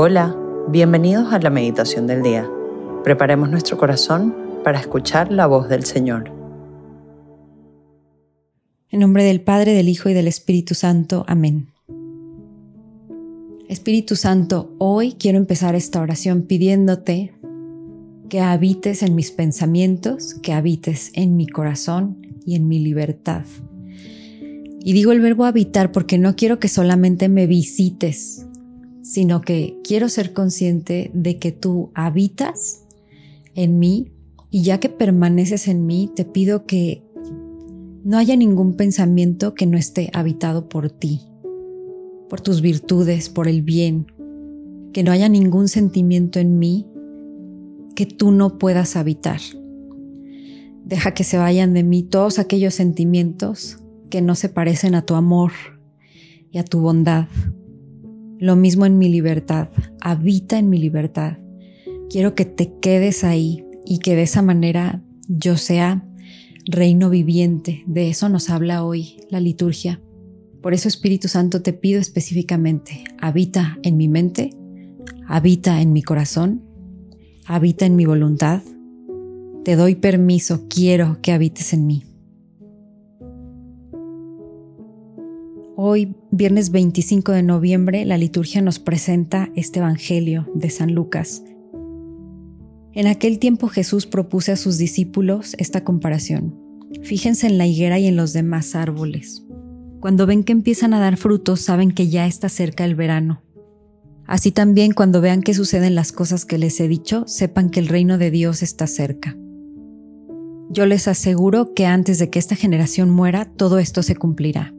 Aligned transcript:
Hola, 0.00 0.36
bienvenidos 0.68 1.32
a 1.32 1.40
la 1.40 1.50
meditación 1.50 2.06
del 2.06 2.22
día. 2.22 2.48
Preparemos 3.02 3.50
nuestro 3.50 3.76
corazón 3.76 4.32
para 4.62 4.78
escuchar 4.78 5.32
la 5.32 5.48
voz 5.48 5.68
del 5.68 5.84
Señor. 5.84 6.30
En 8.90 9.00
nombre 9.00 9.24
del 9.24 9.40
Padre, 9.40 9.72
del 9.72 9.88
Hijo 9.88 10.08
y 10.08 10.14
del 10.14 10.28
Espíritu 10.28 10.76
Santo. 10.76 11.24
Amén. 11.26 11.70
Espíritu 13.68 14.14
Santo, 14.14 14.72
hoy 14.78 15.14
quiero 15.18 15.36
empezar 15.36 15.74
esta 15.74 16.00
oración 16.00 16.42
pidiéndote 16.42 17.32
que 18.28 18.40
habites 18.40 19.02
en 19.02 19.16
mis 19.16 19.32
pensamientos, 19.32 20.34
que 20.34 20.52
habites 20.52 21.10
en 21.14 21.36
mi 21.36 21.48
corazón 21.48 22.24
y 22.46 22.54
en 22.54 22.68
mi 22.68 22.78
libertad. 22.78 23.46
Y 24.78 24.92
digo 24.92 25.10
el 25.10 25.20
verbo 25.20 25.44
habitar 25.44 25.90
porque 25.90 26.18
no 26.18 26.36
quiero 26.36 26.60
que 26.60 26.68
solamente 26.68 27.28
me 27.28 27.48
visites, 27.48 28.47
sino 29.02 29.40
que 29.40 29.78
quiero 29.84 30.08
ser 30.08 30.32
consciente 30.32 31.10
de 31.14 31.38
que 31.38 31.52
tú 31.52 31.90
habitas 31.94 32.84
en 33.54 33.78
mí 33.78 34.12
y 34.50 34.62
ya 34.62 34.78
que 34.80 34.88
permaneces 34.88 35.68
en 35.68 35.86
mí, 35.86 36.10
te 36.14 36.24
pido 36.24 36.64
que 36.64 37.04
no 38.04 38.16
haya 38.16 38.36
ningún 38.36 38.74
pensamiento 38.74 39.54
que 39.54 39.66
no 39.66 39.76
esté 39.76 40.10
habitado 40.14 40.68
por 40.68 40.90
ti, 40.90 41.20
por 42.28 42.40
tus 42.40 42.62
virtudes, 42.62 43.28
por 43.28 43.48
el 43.48 43.62
bien, 43.62 44.06
que 44.92 45.02
no 45.02 45.12
haya 45.12 45.28
ningún 45.28 45.68
sentimiento 45.68 46.38
en 46.38 46.58
mí 46.58 46.86
que 47.94 48.06
tú 48.06 48.30
no 48.30 48.58
puedas 48.58 48.96
habitar. 48.96 49.40
Deja 50.84 51.12
que 51.12 51.24
se 51.24 51.36
vayan 51.36 51.74
de 51.74 51.82
mí 51.82 52.02
todos 52.02 52.38
aquellos 52.38 52.74
sentimientos 52.74 53.78
que 54.08 54.22
no 54.22 54.34
se 54.34 54.48
parecen 54.48 54.94
a 54.94 55.02
tu 55.02 55.14
amor 55.14 55.52
y 56.50 56.58
a 56.58 56.64
tu 56.64 56.80
bondad 56.80 57.28
lo 58.38 58.56
mismo 58.56 58.86
en 58.86 58.98
mi 58.98 59.08
libertad, 59.08 59.68
habita 60.00 60.58
en 60.58 60.70
mi 60.70 60.78
libertad. 60.78 61.38
Quiero 62.10 62.34
que 62.34 62.44
te 62.44 62.72
quedes 62.80 63.24
ahí 63.24 63.64
y 63.84 63.98
que 63.98 64.16
de 64.16 64.22
esa 64.22 64.42
manera 64.42 65.02
yo 65.28 65.56
sea 65.56 66.06
reino 66.66 67.10
viviente. 67.10 67.82
De 67.86 68.08
eso 68.08 68.28
nos 68.28 68.50
habla 68.50 68.84
hoy 68.84 69.16
la 69.30 69.40
liturgia. 69.40 70.00
Por 70.62 70.74
eso 70.74 70.88
Espíritu 70.88 71.28
Santo 71.28 71.62
te 71.62 71.72
pido 71.72 72.00
específicamente, 72.00 73.04
habita 73.20 73.78
en 73.82 73.96
mi 73.96 74.08
mente, 74.08 74.50
habita 75.26 75.80
en 75.80 75.92
mi 75.92 76.02
corazón, 76.02 76.62
habita 77.46 77.86
en 77.86 77.96
mi 77.96 78.06
voluntad. 78.06 78.62
Te 79.64 79.76
doy 79.76 79.94
permiso, 79.94 80.66
quiero 80.68 81.18
que 81.22 81.32
habites 81.32 81.72
en 81.72 81.86
mí. 81.86 82.04
Hoy, 85.90 86.14
viernes 86.30 86.70
25 86.70 87.32
de 87.32 87.42
noviembre, 87.42 88.04
la 88.04 88.18
liturgia 88.18 88.60
nos 88.60 88.78
presenta 88.78 89.48
este 89.56 89.78
Evangelio 89.78 90.46
de 90.54 90.68
San 90.68 90.92
Lucas. 90.92 91.42
En 92.92 93.06
aquel 93.06 93.38
tiempo 93.38 93.68
Jesús 93.68 94.04
propuso 94.04 94.52
a 94.52 94.56
sus 94.56 94.76
discípulos 94.76 95.54
esta 95.56 95.84
comparación. 95.84 96.54
Fíjense 97.02 97.46
en 97.46 97.56
la 97.56 97.66
higuera 97.66 97.98
y 97.98 98.06
en 98.06 98.16
los 98.16 98.34
demás 98.34 98.74
árboles. 98.74 99.46
Cuando 100.00 100.26
ven 100.26 100.44
que 100.44 100.52
empiezan 100.52 100.92
a 100.92 101.00
dar 101.00 101.16
frutos, 101.16 101.62
saben 101.62 101.92
que 101.92 102.08
ya 102.08 102.26
está 102.26 102.50
cerca 102.50 102.84
el 102.84 102.94
verano. 102.94 103.40
Así 104.26 104.52
también 104.52 104.92
cuando 104.92 105.22
vean 105.22 105.40
que 105.40 105.54
suceden 105.54 105.94
las 105.94 106.12
cosas 106.12 106.44
que 106.44 106.58
les 106.58 106.78
he 106.80 106.88
dicho, 106.88 107.24
sepan 107.26 107.70
que 107.70 107.80
el 107.80 107.88
reino 107.88 108.18
de 108.18 108.30
Dios 108.30 108.62
está 108.62 108.86
cerca. 108.86 109.38
Yo 110.68 110.84
les 110.84 111.08
aseguro 111.08 111.72
que 111.72 111.86
antes 111.86 112.18
de 112.18 112.28
que 112.28 112.38
esta 112.38 112.56
generación 112.56 113.08
muera, 113.08 113.46
todo 113.46 113.78
esto 113.78 114.02
se 114.02 114.16
cumplirá. 114.16 114.74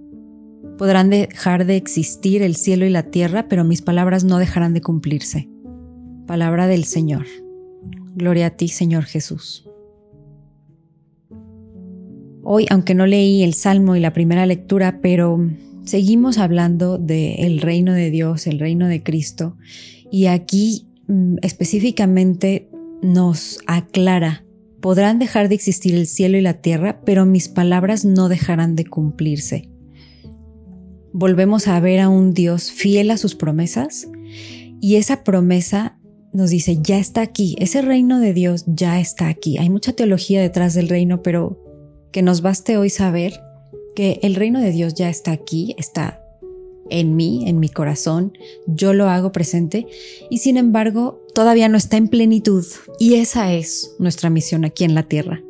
Podrán 0.80 1.10
dejar 1.10 1.66
de 1.66 1.76
existir 1.76 2.42
el 2.42 2.56
cielo 2.56 2.86
y 2.86 2.90
la 2.90 3.04
tierra, 3.04 3.50
pero 3.50 3.66
mis 3.66 3.82
palabras 3.82 4.24
no 4.24 4.38
dejarán 4.38 4.74
de 4.74 4.80
cumplirse. 4.80 5.50
Palabra 6.26 6.67
del 6.67 6.86
Señor. 6.86 7.26
Gloria 8.16 8.45
a 8.45 8.50
ti, 8.52 8.70
Señor 8.70 9.04
Jesús. 9.04 9.68
Hoy, 12.44 12.66
aunque 12.70 12.95
no 12.95 13.08
leí 13.08 13.44
el 13.44 13.56
Salmo 13.56 13.98
y 13.98 14.00
la 14.00 14.14
primera 14.14 14.45
lectura, 14.45 15.00
pero 15.02 15.50
seguimos 15.84 16.38
hablando 16.38 16.98
del 16.98 17.60
reino 17.60 17.92
de 17.92 18.10
Dios, 18.10 18.48
el 18.48 18.58
reino 18.58 18.88
de 18.88 19.04
Cristo, 19.04 19.58
y 20.10 20.28
aquí 20.28 20.88
mm, 21.10 21.39
específicamente 21.42 22.70
nos 23.02 23.60
aclara, 23.68 24.45
podrán 24.80 25.20
dejar 25.20 25.50
de 25.50 25.56
existir 25.56 25.94
el 25.94 26.08
cielo 26.08 26.38
y 26.38 26.42
la 26.42 26.54
tierra, 26.54 27.02
pero 27.06 27.26
mis 27.26 27.50
palabras 27.50 28.06
no 28.06 28.30
dejarán 28.30 28.78
de 28.78 28.86
cumplirse 28.86 29.68
volvemos 31.14 31.67
a 31.67 31.80
ver 31.80 31.99
a 31.99 32.09
un 32.09 32.33
Dios 32.33 32.71
fiel 32.71 33.11
a 33.11 33.17
sus 33.17 33.36
promesas 33.36 34.08
y 34.81 34.95
esa 34.95 35.23
promesa 35.23 35.97
nos 36.31 36.52
dice, 36.52 36.77
ya 36.81 36.99
está 36.99 37.21
aquí, 37.21 37.55
ese 37.59 37.81
reino 37.81 38.20
de 38.20 38.33
Dios 38.33 38.64
ya 38.67 38.99
está 38.99 39.27
aquí. 39.27 39.58
Hay 39.58 39.70
mucha 39.70 39.93
teología 39.93 40.42
detrás 40.42 40.73
del 40.73 40.87
reino, 40.87 41.23
pero 41.23 41.59
que 42.11 42.21
nos 42.21 42.42
baste 42.42 42.77
hoy 42.77 42.89
saber 42.89 43.42
que 43.95 44.20
el 44.21 44.36
reino 44.36 44.59
de 44.61 44.71
Dios 44.71 44.93
ya 44.93 45.09
está 45.09 45.31
aquí, 45.31 45.75
está 45.77 46.21
en 46.89 47.15
mí, 47.15 47.43
en 47.47 47.59
mi 47.59 47.70
corazón, 47.70 48.33
yo 48.67 48.93
lo 48.93 49.09
hago 49.09 49.31
presente 49.31 49.87
y 50.30 50.39
sin 50.39 50.58
embargo 50.58 51.23
todavía 51.33 51.70
no 51.70 51.77
está 51.77 51.97
en 51.97 52.08
plenitud 52.08 52.65
y 52.99 53.15
esa 53.15 53.53
es 53.53 53.95
nuestra 53.99 54.30
misión 54.30 54.65
aquí 54.65 54.83
en 54.83 54.95
la 54.95 55.03
tierra 55.03 55.43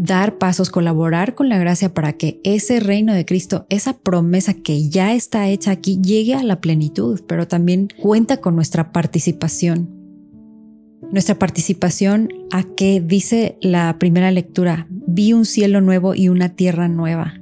dar 0.00 0.38
pasos, 0.38 0.70
colaborar 0.70 1.34
con 1.34 1.50
la 1.50 1.58
gracia 1.58 1.92
para 1.92 2.14
que 2.14 2.40
ese 2.42 2.80
reino 2.80 3.12
de 3.12 3.26
Cristo, 3.26 3.66
esa 3.68 3.98
promesa 3.98 4.54
que 4.54 4.88
ya 4.88 5.12
está 5.14 5.46
hecha 5.50 5.72
aquí, 5.72 6.00
llegue 6.02 6.34
a 6.34 6.42
la 6.42 6.62
plenitud, 6.62 7.20
pero 7.26 7.46
también 7.46 7.88
cuenta 8.00 8.38
con 8.38 8.56
nuestra 8.56 8.92
participación. 8.92 9.90
Nuestra 11.12 11.38
participación 11.38 12.30
a 12.50 12.62
que 12.62 13.02
dice 13.02 13.58
la 13.60 13.98
primera 13.98 14.30
lectura, 14.30 14.86
vi 14.88 15.34
un 15.34 15.44
cielo 15.44 15.82
nuevo 15.82 16.14
y 16.14 16.30
una 16.30 16.48
tierra 16.48 16.88
nueva. 16.88 17.34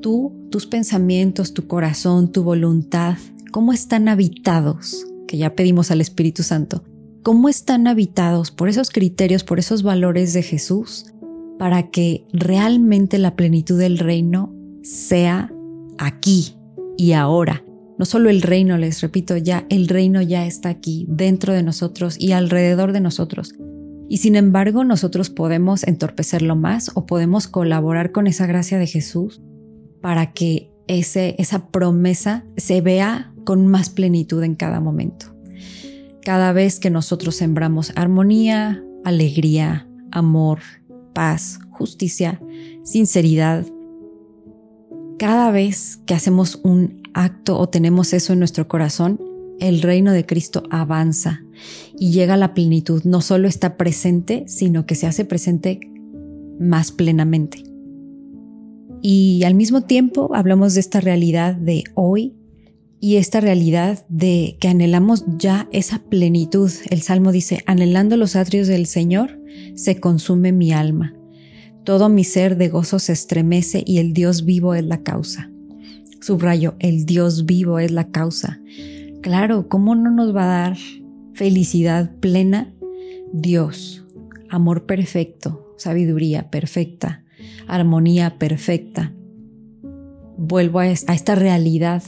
Tú, 0.00 0.32
tus 0.52 0.66
pensamientos, 0.66 1.54
tu 1.54 1.66
corazón, 1.66 2.30
tu 2.30 2.44
voluntad, 2.44 3.16
¿cómo 3.50 3.72
están 3.72 4.08
habitados? 4.08 5.06
Que 5.26 5.38
ya 5.38 5.56
pedimos 5.56 5.90
al 5.90 6.00
Espíritu 6.00 6.44
Santo. 6.44 6.84
¿Cómo 7.24 7.48
están 7.48 7.88
habitados 7.88 8.50
por 8.50 8.68
esos 8.68 8.90
criterios, 8.90 9.44
por 9.44 9.58
esos 9.58 9.82
valores 9.82 10.34
de 10.34 10.42
Jesús? 10.42 11.06
Para 11.58 11.90
que 11.90 12.26
realmente 12.32 13.18
la 13.18 13.36
plenitud 13.36 13.78
del 13.78 13.98
reino 13.98 14.54
sea 14.82 15.52
aquí 15.98 16.56
y 16.96 17.12
ahora. 17.12 17.64
No 17.98 18.04
solo 18.04 18.28
el 18.28 18.42
reino, 18.42 18.76
les 18.76 19.00
repito, 19.00 19.36
ya 19.36 19.66
el 19.70 19.86
reino 19.88 20.20
ya 20.20 20.46
está 20.46 20.68
aquí, 20.68 21.06
dentro 21.08 21.52
de 21.52 21.62
nosotros 21.62 22.16
y 22.18 22.32
alrededor 22.32 22.92
de 22.92 23.00
nosotros. 23.00 23.54
Y 24.08 24.18
sin 24.18 24.36
embargo, 24.36 24.84
nosotros 24.84 25.30
podemos 25.30 25.84
entorpecerlo 25.86 26.56
más 26.56 26.90
o 26.94 27.06
podemos 27.06 27.46
colaborar 27.46 28.12
con 28.12 28.26
esa 28.26 28.46
gracia 28.46 28.78
de 28.78 28.86
Jesús 28.86 29.40
para 30.02 30.32
que 30.32 30.70
ese, 30.88 31.36
esa 31.38 31.68
promesa 31.68 32.44
se 32.56 32.80
vea 32.80 33.32
con 33.44 33.66
más 33.66 33.90
plenitud 33.90 34.42
en 34.42 34.54
cada 34.54 34.80
momento. 34.80 35.34
Cada 36.22 36.52
vez 36.52 36.80
que 36.80 36.90
nosotros 36.90 37.36
sembramos 37.36 37.92
armonía, 37.96 38.82
alegría, 39.04 39.88
amor, 40.10 40.60
paz, 41.14 41.58
justicia, 41.70 42.40
sinceridad. 42.82 43.64
Cada 45.18 45.50
vez 45.50 46.00
que 46.04 46.14
hacemos 46.14 46.60
un 46.62 47.02
acto 47.14 47.58
o 47.58 47.68
tenemos 47.68 48.12
eso 48.12 48.34
en 48.34 48.40
nuestro 48.40 48.68
corazón, 48.68 49.20
el 49.60 49.80
reino 49.80 50.12
de 50.12 50.26
Cristo 50.26 50.64
avanza 50.70 51.42
y 51.98 52.12
llega 52.12 52.34
a 52.34 52.38
la 52.38 52.52
plenitud. 52.52 53.02
No 53.04 53.20
solo 53.20 53.48
está 53.48 53.76
presente, 53.76 54.44
sino 54.48 54.84
que 54.84 54.96
se 54.96 55.06
hace 55.06 55.24
presente 55.24 55.80
más 56.60 56.92
plenamente. 56.92 57.64
Y 59.00 59.42
al 59.44 59.54
mismo 59.54 59.82
tiempo 59.82 60.34
hablamos 60.34 60.74
de 60.74 60.80
esta 60.80 61.00
realidad 61.00 61.54
de 61.54 61.84
hoy 61.94 62.34
y 63.04 63.18
esta 63.18 63.38
realidad 63.38 64.06
de 64.08 64.56
que 64.60 64.68
anhelamos 64.68 65.26
ya 65.36 65.68
esa 65.72 65.98
plenitud. 65.98 66.72
El 66.88 67.02
Salmo 67.02 67.32
dice, 67.32 67.62
anhelando 67.66 68.16
los 68.16 68.34
atrios 68.34 68.66
del 68.66 68.86
Señor, 68.86 69.38
se 69.74 70.00
consume 70.00 70.52
mi 70.52 70.72
alma. 70.72 71.14
Todo 71.84 72.08
mi 72.08 72.24
ser 72.24 72.56
de 72.56 72.70
gozo 72.70 72.98
se 72.98 73.12
estremece 73.12 73.84
y 73.84 73.98
el 73.98 74.14
Dios 74.14 74.46
vivo 74.46 74.74
es 74.74 74.86
la 74.86 75.02
causa. 75.02 75.50
Subrayo, 76.22 76.76
el 76.78 77.04
Dios 77.04 77.44
vivo 77.44 77.78
es 77.78 77.90
la 77.90 78.08
causa. 78.08 78.62
Claro, 79.20 79.68
¿cómo 79.68 79.94
no 79.94 80.10
nos 80.10 80.34
va 80.34 80.44
a 80.44 80.60
dar 80.62 80.78
felicidad 81.34 82.10
plena? 82.20 82.72
Dios, 83.34 84.06
amor 84.48 84.86
perfecto, 84.86 85.74
sabiduría 85.76 86.48
perfecta, 86.48 87.22
armonía 87.66 88.38
perfecta. 88.38 89.12
Vuelvo 90.36 90.80
a 90.80 90.88
esta 90.88 91.34
realidad 91.34 92.02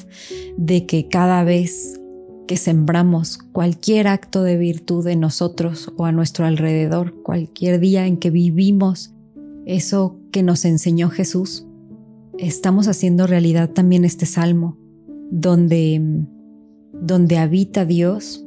de 0.57 0.87
que 0.87 1.09
cada 1.09 1.45
vez 1.45 2.01
que 2.47 2.57
sembramos 2.57 3.39
cualquier 3.39 4.09
acto 4.09 4.43
de 4.43 4.57
virtud 4.57 5.07
en 5.09 5.21
nosotros 5.21 5.93
o 5.97 6.07
a 6.07 6.13
nuestro 6.13 6.47
alrededor, 6.47 7.23
cualquier 7.23 7.81
día 7.81 8.07
en 8.07 8.17
que 8.17 8.31
vivimos 8.31 9.13
eso 9.67 10.17
que 10.31 10.43
nos 10.43 10.65
enseñó 10.65 11.11
Jesús, 11.11 11.67
estamos 12.39 12.89
haciendo 12.89 13.27
realidad 13.27 13.71
también 13.71 14.05
este 14.05 14.27
salmo, 14.27 14.79
donde, 15.31 16.01
donde 16.93 17.39
habita 17.39 17.85
Dios, 17.85 18.45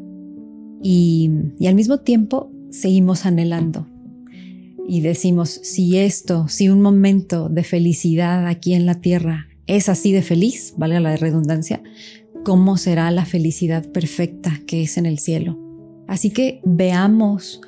y, 0.82 1.30
y 1.60 1.68
al 1.68 1.76
mismo 1.76 2.00
tiempo 2.00 2.52
seguimos 2.70 3.26
anhelando. 3.26 3.86
Y 4.88 5.02
decimos, 5.02 5.50
si 5.50 5.98
esto, 5.98 6.48
si 6.48 6.70
un 6.70 6.82
momento 6.82 7.50
de 7.50 7.64
felicidad 7.64 8.48
aquí 8.48 8.74
en 8.74 8.86
la 8.86 8.96
tierra 8.96 9.49
es 9.70 9.88
así 9.88 10.12
de 10.12 10.24
feliz, 10.24 10.74
vale 10.78 11.00
la 11.00 11.16
redundancia, 11.16 11.84
¿cómo 12.44 12.76
será 12.76 13.12
la 13.12 13.26
felicidad 13.26 13.88
perfecta 13.92 14.60
que 14.66 14.82
es 14.82 14.98
en 14.98 15.06
el 15.06 15.20
cielo? 15.20 15.60
Así 16.08 16.32
que 16.32 16.60
veamos 16.66 17.62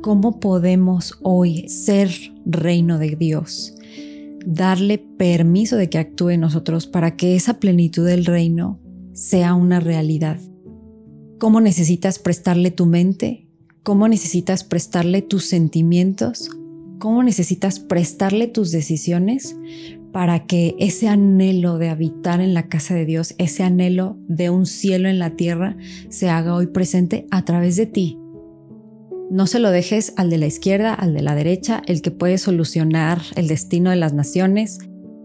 cómo 0.00 0.40
podemos 0.40 1.18
hoy 1.22 1.68
ser 1.68 2.10
reino 2.46 2.98
de 2.98 3.16
Dios, 3.16 3.74
darle 4.46 4.96
permiso 4.96 5.76
de 5.76 5.90
que 5.90 5.98
actúe 5.98 6.30
en 6.30 6.40
nosotros 6.40 6.86
para 6.86 7.16
que 7.16 7.36
esa 7.36 7.60
plenitud 7.60 8.06
del 8.06 8.24
reino 8.24 8.80
sea 9.12 9.52
una 9.52 9.78
realidad. 9.78 10.40
¿Cómo 11.38 11.60
necesitas 11.60 12.18
prestarle 12.18 12.70
tu 12.70 12.86
mente? 12.86 13.46
¿Cómo 13.82 14.08
necesitas 14.08 14.64
prestarle 14.64 15.20
tus 15.20 15.44
sentimientos? 15.44 16.48
¿Cómo 16.98 17.22
necesitas 17.22 17.78
prestarle 17.78 18.46
tus 18.46 18.70
decisiones 18.70 19.54
para 20.12 20.46
que 20.46 20.76
ese 20.78 21.08
anhelo 21.08 21.78
de 21.78 21.88
habitar 21.88 22.40
en 22.40 22.52
la 22.54 22.68
casa 22.68 22.94
de 22.94 23.06
Dios, 23.06 23.34
ese 23.38 23.62
anhelo 23.62 24.18
de 24.28 24.50
un 24.50 24.66
cielo 24.66 25.08
en 25.08 25.18
la 25.18 25.36
tierra, 25.36 25.76
se 26.10 26.28
haga 26.28 26.54
hoy 26.54 26.66
presente 26.66 27.26
a 27.30 27.44
través 27.44 27.76
de 27.76 27.86
ti. 27.86 28.18
No 29.30 29.46
se 29.46 29.58
lo 29.58 29.70
dejes 29.70 30.12
al 30.16 30.28
de 30.28 30.36
la 30.36 30.46
izquierda, 30.46 30.92
al 30.92 31.14
de 31.14 31.22
la 31.22 31.34
derecha, 31.34 31.82
el 31.86 32.02
que 32.02 32.10
puede 32.10 32.36
solucionar 32.36 33.22
el 33.34 33.48
destino 33.48 33.88
de 33.88 33.96
las 33.96 34.12
naciones, 34.12 34.78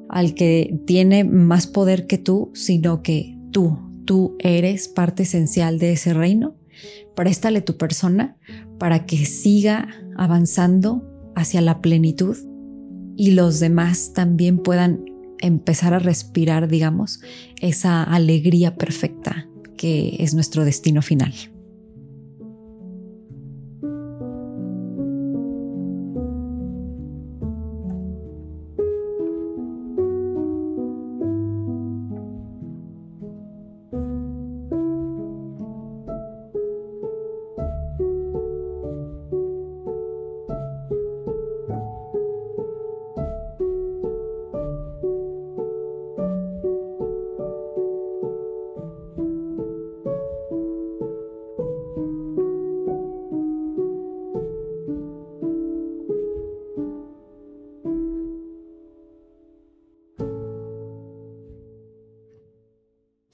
al 0.07 0.33
que 0.33 0.79
tiene 0.85 1.25
más 1.25 1.67
poder 1.67 2.07
que 2.07 2.17
tú, 2.17 2.51
sino 2.53 3.03
que 3.03 3.37
tú, 3.51 3.77
tú 4.05 4.37
eres 4.39 4.87
parte 4.87 5.23
esencial 5.23 5.79
de 5.79 5.91
ese 5.91 6.13
reino. 6.13 6.55
Préstale 7.13 7.61
tu 7.61 7.75
persona 7.75 8.37
para 8.79 9.05
que 9.05 9.25
siga 9.25 9.89
avanzando 10.15 11.03
hacia 11.35 11.59
la 11.59 11.81
plenitud 11.81 12.37
y 13.17 13.31
los 13.31 13.59
demás 13.59 14.13
también 14.13 14.59
puedan 14.59 15.03
empezar 15.39 15.93
a 15.93 15.99
respirar, 15.99 16.67
digamos, 16.67 17.19
esa 17.59 18.03
alegría 18.03 18.75
perfecta 18.75 19.47
que 19.75 20.15
es 20.19 20.33
nuestro 20.33 20.63
destino 20.63 21.01
final. 21.01 21.33